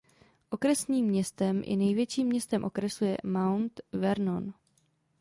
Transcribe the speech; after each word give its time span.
Okresním 0.49 1.05
městem 1.05 1.61
i 1.65 1.75
největším 1.75 2.27
městem 2.27 2.63
okresu 2.63 3.05
je 3.05 3.17
Mount 3.23 3.81
Vernon. 3.91 4.53